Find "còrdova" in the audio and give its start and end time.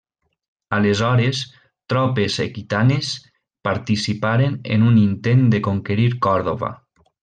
6.29-6.77